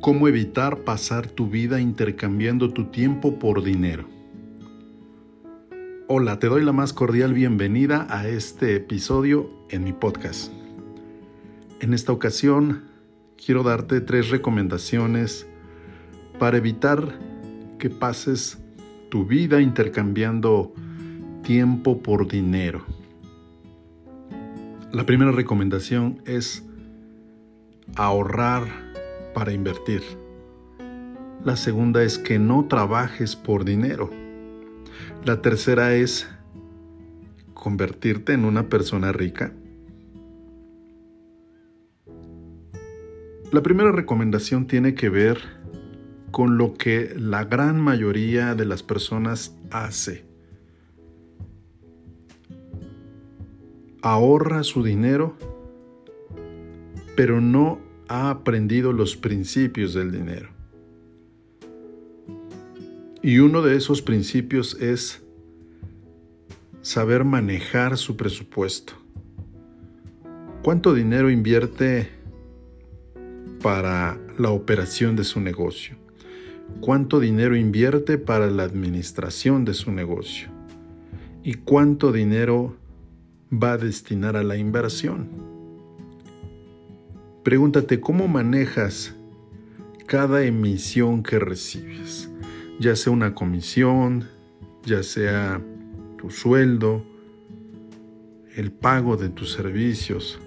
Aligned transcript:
¿Cómo 0.00 0.28
evitar 0.28 0.78
pasar 0.78 1.26
tu 1.26 1.50
vida 1.50 1.78
intercambiando 1.78 2.72
tu 2.72 2.86
tiempo 2.86 3.38
por 3.38 3.62
dinero? 3.62 4.08
Hola, 6.08 6.38
te 6.38 6.46
doy 6.46 6.64
la 6.64 6.72
más 6.72 6.94
cordial 6.94 7.34
bienvenida 7.34 8.06
a 8.08 8.26
este 8.26 8.76
episodio 8.76 9.50
en 9.68 9.84
mi 9.84 9.92
podcast. 9.92 10.50
En 11.80 11.92
esta 11.92 12.12
ocasión 12.12 12.84
quiero 13.36 13.62
darte 13.62 14.00
tres 14.00 14.30
recomendaciones 14.30 15.46
para 16.38 16.56
evitar 16.56 17.18
que 17.78 17.90
pases 17.90 18.58
tu 19.10 19.26
vida 19.26 19.60
intercambiando 19.60 20.72
tiempo 21.42 22.00
por 22.00 22.26
dinero. 22.26 22.86
La 24.92 25.04
primera 25.04 25.30
recomendación 25.30 26.22
es 26.24 26.64
ahorrar 27.96 28.89
para 29.32 29.52
invertir. 29.52 30.02
La 31.44 31.56
segunda 31.56 32.02
es 32.02 32.18
que 32.18 32.38
no 32.38 32.66
trabajes 32.68 33.34
por 33.36 33.64
dinero. 33.64 34.10
La 35.24 35.40
tercera 35.40 35.94
es 35.94 36.28
convertirte 37.54 38.32
en 38.32 38.44
una 38.44 38.68
persona 38.68 39.12
rica. 39.12 39.52
La 43.52 43.62
primera 43.62 43.90
recomendación 43.90 44.66
tiene 44.66 44.94
que 44.94 45.08
ver 45.08 45.38
con 46.30 46.56
lo 46.56 46.74
que 46.74 47.14
la 47.16 47.44
gran 47.44 47.80
mayoría 47.80 48.54
de 48.54 48.64
las 48.64 48.82
personas 48.82 49.56
hace. 49.70 50.24
Ahorra 54.02 54.62
su 54.62 54.82
dinero, 54.82 55.36
pero 57.16 57.40
no 57.40 57.89
ha 58.10 58.28
aprendido 58.28 58.92
los 58.92 59.16
principios 59.16 59.94
del 59.94 60.10
dinero. 60.10 60.48
Y 63.22 63.38
uno 63.38 63.62
de 63.62 63.76
esos 63.76 64.02
principios 64.02 64.76
es 64.80 65.22
saber 66.82 67.22
manejar 67.22 67.96
su 67.96 68.16
presupuesto. 68.16 68.94
¿Cuánto 70.64 70.92
dinero 70.92 71.30
invierte 71.30 72.10
para 73.62 74.18
la 74.36 74.50
operación 74.50 75.14
de 75.14 75.22
su 75.22 75.40
negocio? 75.40 75.96
¿Cuánto 76.80 77.20
dinero 77.20 77.54
invierte 77.54 78.18
para 78.18 78.50
la 78.50 78.64
administración 78.64 79.64
de 79.64 79.74
su 79.74 79.92
negocio? 79.92 80.48
¿Y 81.44 81.54
cuánto 81.54 82.10
dinero 82.10 82.74
va 83.52 83.74
a 83.74 83.78
destinar 83.78 84.36
a 84.36 84.42
la 84.42 84.56
inversión? 84.56 85.59
Pregúntate 87.42 88.00
cómo 88.00 88.28
manejas 88.28 89.14
cada 90.06 90.44
emisión 90.44 91.22
que 91.22 91.38
recibes, 91.38 92.28
ya 92.78 92.96
sea 92.96 93.12
una 93.12 93.34
comisión, 93.34 94.28
ya 94.84 95.02
sea 95.02 95.60
tu 96.18 96.30
sueldo, 96.30 97.02
el 98.56 98.72
pago 98.72 99.16
de 99.16 99.30
tus 99.30 99.52
servicios. 99.52 100.38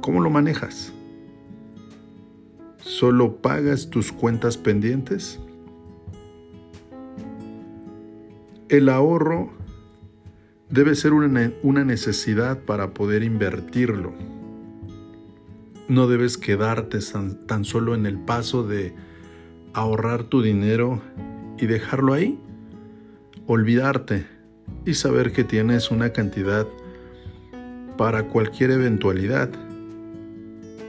¿Cómo 0.00 0.20
lo 0.20 0.30
manejas? 0.30 0.92
¿Solo 2.78 3.36
pagas 3.36 3.90
tus 3.90 4.10
cuentas 4.10 4.56
pendientes? 4.56 5.38
El 8.68 8.88
ahorro 8.88 9.52
debe 10.68 10.96
ser 10.96 11.12
una, 11.12 11.84
necesidad 11.84 12.58
para 12.60 12.94
poder 12.94 13.22
invertirlo 13.22 14.31
no 15.92 16.06
debes 16.06 16.38
quedarte 16.38 17.00
tan, 17.46 17.64
solo 17.66 17.94
en 17.94 18.06
el 18.06 18.18
paso 18.18 18.66
de 18.66 18.94
ahorrar 19.74 20.24
tu 20.24 20.40
dinero 20.40 21.02
y 21.58 21.66
dejarlo 21.66 22.14
ahí. 22.14 22.40
Olvidarte 23.46 24.26
y 24.86 24.94
saber 24.94 25.32
que 25.32 25.44
tienes 25.44 25.90
una 25.90 26.10
cantidad 26.10 26.66
para 27.98 28.28
cualquier 28.28 28.70
eventualidad, 28.70 29.50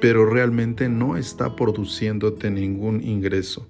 pero 0.00 0.24
realmente 0.24 0.88
no 0.88 1.16
está 1.16 1.56
produciéndote 1.56 2.50
ningún 2.52 3.02
ingreso, 3.02 3.68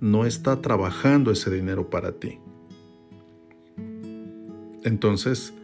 no 0.00 0.26
está 0.26 0.62
trabajando 0.62 1.32
ese 1.32 1.50
dinero 1.50 1.90
para 1.90 2.12
ti. 2.12 2.38
Entonces, 4.84 5.54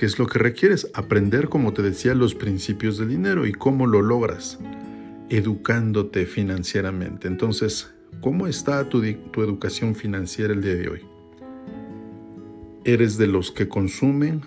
¿Qué 0.00 0.06
es 0.06 0.18
lo 0.18 0.26
que 0.26 0.38
requieres? 0.38 0.90
Aprender, 0.94 1.50
como 1.50 1.74
te 1.74 1.82
decía, 1.82 2.14
los 2.14 2.34
principios 2.34 2.96
del 2.96 3.10
dinero 3.10 3.46
y 3.46 3.52
cómo 3.52 3.86
lo 3.86 4.00
logras, 4.00 4.58
educándote 5.28 6.24
financieramente. 6.24 7.28
Entonces, 7.28 7.92
¿cómo 8.22 8.46
está 8.46 8.88
tu, 8.88 9.02
tu 9.30 9.42
educación 9.42 9.94
financiera 9.94 10.54
el 10.54 10.62
día 10.62 10.74
de 10.74 10.88
hoy? 10.88 11.00
¿Eres 12.84 13.18
de 13.18 13.26
los 13.26 13.50
que 13.50 13.68
consumen 13.68 14.40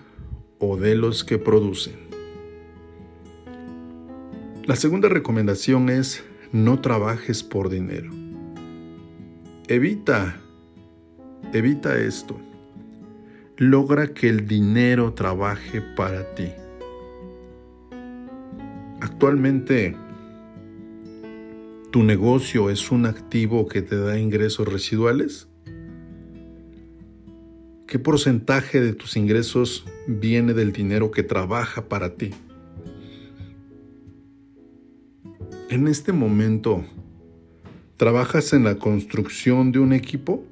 o 0.58 0.76
de 0.76 0.96
los 0.96 1.24
que 1.24 1.38
producen? 1.38 1.98
La 4.66 4.76
segunda 4.76 5.08
recomendación 5.08 5.90
es 5.90 6.24
no 6.52 6.82
trabajes 6.82 7.44
por 7.44 7.70
dinero. 7.70 8.10
Evita, 9.68 10.36
evita 11.54 12.00
esto 12.00 12.40
logra 13.70 14.14
que 14.14 14.28
el 14.28 14.48
dinero 14.48 15.14
trabaje 15.14 15.82
para 15.82 16.36
ti. 16.36 16.50
Actualmente, 19.00 19.96
¿tu 21.92 22.04
negocio 22.04 22.70
es 22.70 22.92
un 22.92 23.06
activo 23.06 23.68
que 23.68 23.82
te 23.82 23.96
da 23.96 24.20
ingresos 24.20 24.68
residuales? 24.68 25.48
¿Qué 27.88 28.00
porcentaje 28.00 28.82
de 28.82 28.94
tus 28.94 29.16
ingresos 29.16 29.86
viene 30.08 30.54
del 30.54 30.74
dinero 30.74 31.12
que 31.12 31.24
trabaja 31.24 31.88
para 31.88 32.16
ti? 32.16 32.32
En 35.70 35.88
este 35.88 36.12
momento, 36.12 36.84
¿trabajas 37.98 38.54
en 38.54 38.64
la 38.64 38.76
construcción 38.76 39.72
de 39.72 39.80
un 39.80 39.94
equipo? 39.94 40.44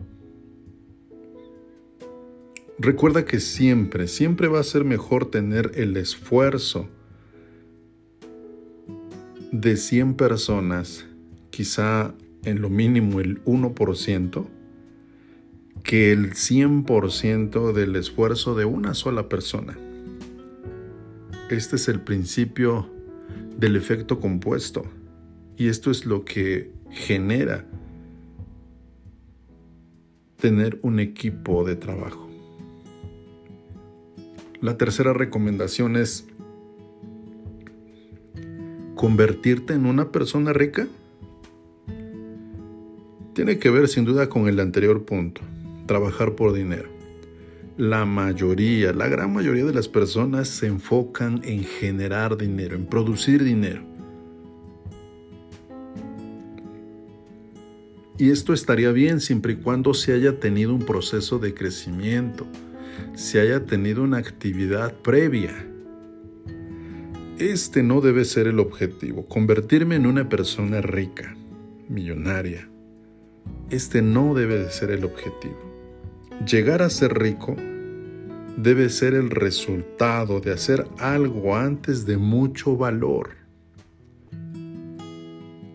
Recuerda 2.83 3.25
que 3.25 3.39
siempre, 3.39 4.07
siempre 4.07 4.47
va 4.47 4.59
a 4.59 4.63
ser 4.63 4.85
mejor 4.85 5.29
tener 5.29 5.73
el 5.75 5.95
esfuerzo 5.97 6.89
de 9.51 9.77
100 9.77 10.15
personas, 10.15 11.05
quizá 11.51 12.15
en 12.43 12.59
lo 12.59 12.71
mínimo 12.71 13.19
el 13.19 13.43
1%, 13.43 14.47
que 15.83 16.11
el 16.11 16.31
100% 16.31 17.71
del 17.71 17.95
esfuerzo 17.97 18.55
de 18.55 18.65
una 18.65 18.95
sola 18.95 19.29
persona. 19.29 19.77
Este 21.51 21.75
es 21.75 21.87
el 21.87 22.01
principio 22.01 22.89
del 23.59 23.75
efecto 23.75 24.19
compuesto 24.19 24.85
y 25.55 25.67
esto 25.67 25.91
es 25.91 26.07
lo 26.07 26.25
que 26.25 26.71
genera 26.89 27.63
tener 30.37 30.79
un 30.81 30.99
equipo 30.99 31.63
de 31.63 31.75
trabajo. 31.75 32.30
La 34.61 34.77
tercera 34.77 35.11
recomendación 35.11 35.95
es 35.95 36.27
convertirte 38.93 39.73
en 39.73 39.87
una 39.87 40.11
persona 40.11 40.53
rica. 40.53 40.87
Tiene 43.33 43.57
que 43.57 43.71
ver 43.71 43.87
sin 43.87 44.05
duda 44.05 44.29
con 44.29 44.47
el 44.47 44.59
anterior 44.59 45.03
punto, 45.03 45.41
trabajar 45.87 46.35
por 46.35 46.53
dinero. 46.53 46.89
La 47.75 48.05
mayoría, 48.05 48.93
la 48.93 49.07
gran 49.07 49.33
mayoría 49.33 49.65
de 49.65 49.73
las 49.73 49.87
personas 49.87 50.47
se 50.47 50.67
enfocan 50.67 51.41
en 51.43 51.63
generar 51.63 52.37
dinero, 52.37 52.75
en 52.75 52.85
producir 52.85 53.43
dinero. 53.43 53.81
Y 58.19 58.29
esto 58.29 58.53
estaría 58.53 58.91
bien 58.91 59.21
siempre 59.21 59.53
y 59.53 59.55
cuando 59.55 59.95
se 59.95 60.13
haya 60.13 60.39
tenido 60.39 60.75
un 60.75 60.85
proceso 60.85 61.39
de 61.39 61.55
crecimiento, 61.55 62.45
se 63.15 63.39
haya 63.39 63.65
tenido 63.65 64.03
una 64.03 64.17
actividad 64.17 64.93
previa. 64.93 65.53
Este 67.37 67.83
no 67.83 68.01
debe 68.01 68.25
ser 68.25 68.47
el 68.47 68.59
objetivo, 68.59 69.25
convertirme 69.25 69.95
en 69.95 70.05
una 70.05 70.29
persona 70.29 70.81
rica, 70.81 71.35
millonaria. 71.89 72.69
Este 73.69 74.01
no 74.01 74.33
debe 74.33 74.59
de 74.59 74.69
ser 74.69 74.91
el 74.91 75.03
objetivo. 75.03 75.57
Llegar 76.45 76.81
a 76.81 76.89
ser 76.89 77.17
rico 77.17 77.55
debe 78.57 78.89
ser 78.89 79.13
el 79.13 79.29
resultado 79.29 80.39
de 80.39 80.51
hacer 80.51 80.85
algo 80.99 81.55
antes 81.55 82.05
de 82.05 82.17
mucho 82.17 82.77
valor. 82.77 83.31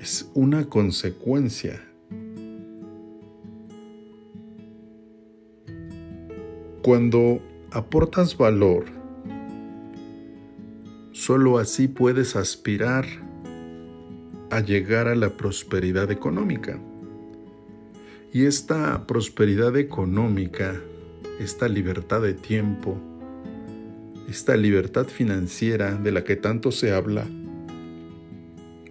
Es 0.00 0.30
una 0.34 0.66
consecuencia 0.66 1.85
Cuando 6.86 7.42
aportas 7.72 8.36
valor, 8.36 8.84
solo 11.10 11.58
así 11.58 11.88
puedes 11.88 12.36
aspirar 12.36 13.04
a 14.52 14.60
llegar 14.60 15.08
a 15.08 15.16
la 15.16 15.30
prosperidad 15.30 16.12
económica. 16.12 16.78
Y 18.32 18.44
esta 18.44 19.04
prosperidad 19.04 19.76
económica, 19.76 20.80
esta 21.40 21.66
libertad 21.66 22.22
de 22.22 22.34
tiempo, 22.34 22.96
esta 24.28 24.56
libertad 24.56 25.08
financiera 25.08 25.96
de 25.96 26.12
la 26.12 26.22
que 26.22 26.36
tanto 26.36 26.70
se 26.70 26.92
habla, 26.92 27.26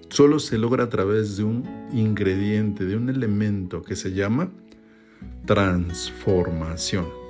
solo 0.10 0.40
se 0.40 0.58
logra 0.58 0.84
a 0.84 0.90
través 0.90 1.38
de 1.38 1.46
un 1.46 1.64
ingrediente, 1.94 2.84
de 2.84 2.98
un 2.98 3.08
elemento 3.08 3.82
que 3.84 3.96
se 3.96 4.12
llama 4.12 4.52
transformación. 5.46 7.25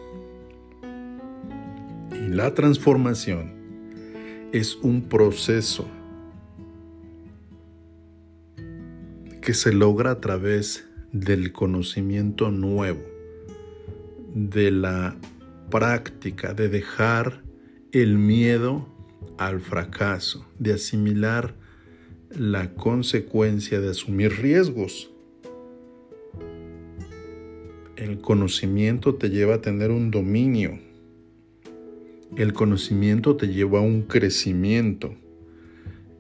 La 2.35 2.53
transformación 2.53 3.53
es 4.51 4.75
un 4.75 5.03
proceso 5.03 5.87
que 9.41 9.53
se 9.53 9.71
logra 9.71 10.11
a 10.11 10.19
través 10.19 10.85
del 11.13 11.53
conocimiento 11.53 12.51
nuevo, 12.51 12.99
de 14.33 14.69
la 14.69 15.15
práctica, 15.71 16.53
de 16.53 16.67
dejar 16.67 17.41
el 17.93 18.17
miedo 18.17 18.85
al 19.37 19.61
fracaso, 19.61 20.45
de 20.59 20.73
asimilar 20.73 21.55
la 22.37 22.73
consecuencia 22.73 23.79
de 23.79 23.91
asumir 23.91 24.41
riesgos. 24.41 25.09
El 27.95 28.19
conocimiento 28.19 29.15
te 29.15 29.29
lleva 29.29 29.55
a 29.55 29.61
tener 29.61 29.89
un 29.89 30.11
dominio. 30.11 30.77
El 32.35 32.53
conocimiento 32.53 33.35
te 33.35 33.47
lleva 33.47 33.79
a 33.79 33.81
un 33.81 34.01
crecimiento. 34.01 35.15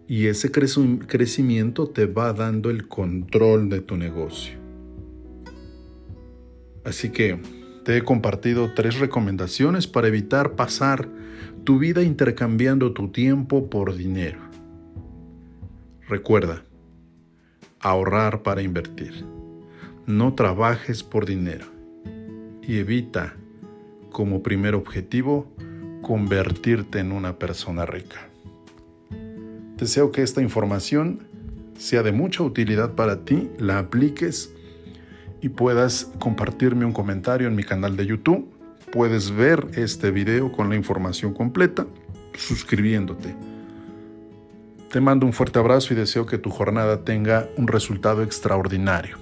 Y 0.07 0.27
ese 0.27 0.51
crecimiento 0.51 1.87
te 1.89 2.05
va 2.05 2.31
dando 2.31 2.69
el 2.69 2.87
control 2.87 3.69
de 3.69 3.81
tu 3.81 3.97
negocio. 3.97 4.57
Así 6.83 7.09
que 7.09 7.39
te 7.83 7.97
he 7.97 8.03
compartido 8.03 8.73
tres 8.73 8.99
recomendaciones 8.99 9.87
para 9.87 10.07
evitar 10.07 10.55
pasar 10.55 11.09
tu 11.63 11.79
vida 11.79 12.03
intercambiando 12.03 12.93
tu 12.93 13.09
tiempo 13.09 13.69
por 13.69 13.95
dinero. 13.95 14.39
Recuerda, 16.07 16.63
ahorrar 17.79 18.43
para 18.43 18.61
invertir. 18.61 19.25
No 20.05 20.35
trabajes 20.35 21.03
por 21.03 21.25
dinero 21.25 21.65
y 22.61 22.77
evita 22.77 23.35
como 24.11 24.43
primer 24.43 24.75
objetivo 24.75 25.51
convertirte 26.05 26.99
en 26.99 27.11
una 27.11 27.39
persona 27.39 27.83
rica. 27.83 28.27
Deseo 29.75 30.11
que 30.11 30.21
esta 30.21 30.39
información 30.39 31.25
sea 31.79 32.03
de 32.03 32.11
mucha 32.11 32.43
utilidad 32.43 32.93
para 32.93 33.25
ti, 33.25 33.49
la 33.57 33.79
apliques 33.79 34.53
y 35.41 35.49
puedas 35.49 36.11
compartirme 36.19 36.85
un 36.85 36.93
comentario 36.93 37.47
en 37.47 37.55
mi 37.55 37.63
canal 37.63 37.97
de 37.97 38.05
YouTube. 38.05 38.47
Puedes 38.91 39.31
ver 39.31 39.67
este 39.73 40.11
video 40.11 40.51
con 40.51 40.69
la 40.69 40.75
información 40.75 41.33
completa 41.33 41.87
suscribiéndote. 42.37 43.35
Te 44.91 45.01
mando 45.01 45.25
un 45.25 45.33
fuerte 45.33 45.57
abrazo 45.57 45.95
y 45.95 45.97
deseo 45.97 46.27
que 46.27 46.37
tu 46.37 46.51
jornada 46.51 47.03
tenga 47.03 47.49
un 47.57 47.67
resultado 47.67 48.21
extraordinario. 48.21 49.17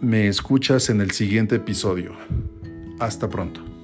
Me 0.00 0.26
escuchas 0.26 0.90
en 0.90 1.00
el 1.00 1.12
siguiente 1.12 1.54
episodio. 1.54 2.16
Hasta 2.98 3.28
pronto. 3.28 3.77